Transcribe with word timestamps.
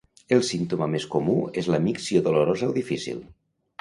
El 0.37 0.39
símptoma 0.47 0.87
més 0.93 1.05
comú 1.15 1.35
és 1.63 1.69
la 1.75 1.81
micció 1.89 2.25
dolorosa 2.29 2.71
o 2.73 2.77
difícil. 2.83 3.23